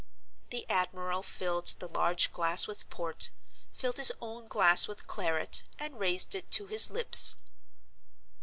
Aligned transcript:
The 0.49 0.67
admiral 0.67 1.21
filled 1.21 1.67
the 1.77 1.85
large 1.87 2.33
glass 2.33 2.65
with 2.65 2.89
port, 2.89 3.29
filled 3.71 3.97
his 3.97 4.11
own 4.19 4.47
glass 4.47 4.87
with 4.87 5.05
claret, 5.05 5.61
and 5.77 5.99
raised 5.99 6.33
it 6.33 6.49
to 6.53 6.65
his 6.65 6.89
lips. 6.89 7.35